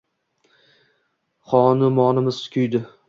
Xonumonimiz 1.53 2.41
kuydi! 2.57 2.83